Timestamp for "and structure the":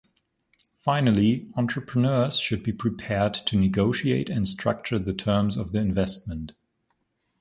4.31-5.13